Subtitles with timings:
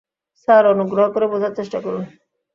[0.37, 2.03] Sir, অনুগ্রহ করে বোঝার চেষ্টা করুন।